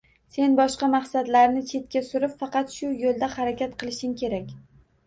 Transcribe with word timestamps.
Sen 0.35 0.53
boshqa 0.59 0.87
maqsadlarni 0.93 1.63
chetga 1.73 2.03
surib, 2.09 2.35
faqat 2.43 2.75
shu 2.79 2.83
yoʻlda 3.05 3.31
harakat 3.39 3.79
qilishing 3.85 4.21
kerak 4.25 4.53